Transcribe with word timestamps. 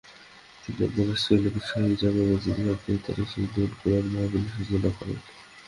তিনি 0.63 0.79
আন্দরকিল্লা 0.85 1.61
শাহী 1.69 1.93
জামে 2.01 2.23
মসজিদে 2.29 2.63
সাপ্তাহিক 2.67 3.01
তাফসীরুল 3.05 3.71
কুরআন 3.79 4.05
মাহফিলের 4.13 4.53
সূচনা 4.55 4.89
করেন। 4.97 5.19